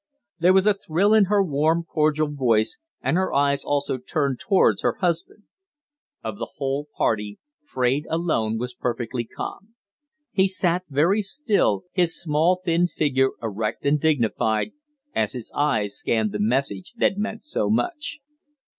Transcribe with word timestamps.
There 0.39 0.51
was 0.53 0.65
a 0.65 0.73
thrill 0.73 1.13
in 1.13 1.25
her 1.25 1.43
warm, 1.43 1.83
cordial 1.83 2.27
voice, 2.33 2.79
and 3.03 3.17
her 3.17 3.31
eyes 3.35 3.63
also 3.63 3.99
turned 3.99 4.39
towards 4.39 4.81
her 4.81 4.93
husband. 4.95 5.43
Of 6.23 6.39
the 6.39 6.53
whole 6.57 6.87
party, 6.97 7.37
Fraide 7.63 8.07
alone 8.09 8.57
was 8.57 8.73
perfectly 8.73 9.25
calm. 9.25 9.75
He 10.31 10.47
sat 10.47 10.85
very 10.89 11.21
still, 11.21 11.83
his 11.91 12.19
small, 12.19 12.61
thin 12.65 12.87
figure 12.87 13.29
erect 13.43 13.85
and 13.85 13.99
dignified, 13.99 14.71
as 15.13 15.33
his 15.33 15.51
eyes 15.53 15.95
scanned 15.97 16.31
the 16.31 16.39
message 16.39 16.93
that 16.97 17.19
meant 17.19 17.43
so 17.43 17.69
much. 17.69 18.17